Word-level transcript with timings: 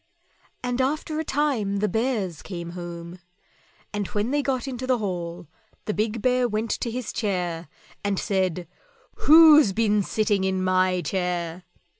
And 0.63 0.81
after 0.81 1.19
a 1.19 1.23
time 1.23 1.77
the 1.77 1.87
Bears 1.87 2.41
came 2.41 2.71
home, 2.71 3.19
and 3.93 4.07
when 4.07 4.31
they 4.31 4.41
got 4.41 4.67
into 4.67 4.87
the 4.87 4.97
hall 4.97 5.47
the 5.85 5.93
big 5.93 6.23
Bear 6.23 6.47
went 6.47 6.71
to 6.71 6.89
his 6.89 7.13
chair 7.13 7.67
and 8.03 8.17
said, 8.17 8.67
"WHO'S 9.17 9.73
BEEN 9.73 10.01
SITTING 10.01 10.43
IN 10.43 10.63
MY 10.63 11.01
CHAIR?" 11.03 11.65